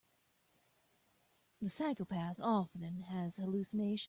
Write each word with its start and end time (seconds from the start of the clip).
The 1.61 1.69
psychopath 1.69 2.39
often 2.39 3.01
has 3.01 3.35
hallucinations. 3.35 3.99